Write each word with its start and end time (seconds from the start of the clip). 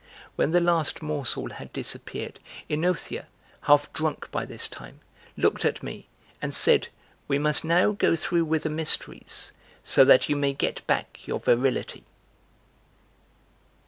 When 0.35 0.49
the 0.49 0.59
last 0.59 1.03
morsel 1.03 1.51
had 1.51 1.71
disappeared, 1.73 2.39
OEnothea, 2.71 3.25
half 3.61 3.93
drunk 3.93 4.31
by 4.31 4.45
this 4.47 4.67
time, 4.67 4.99
looked 5.37 5.63
at 5.63 5.83
me 5.83 6.07
and 6.41 6.55
said, 6.55 6.87
"We 7.27 7.37
must 7.37 7.63
now 7.63 7.91
go 7.91 8.15
through 8.15 8.45
with 8.45 8.63
the 8.63 8.71
mysteries, 8.71 9.51
so 9.83 10.03
that 10.05 10.27
you 10.27 10.35
may 10.35 10.53
get 10.53 10.87
back 10.87 11.19
your 11.27 11.39
virility.") 11.39 12.03